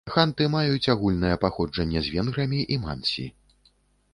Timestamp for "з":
2.07-2.15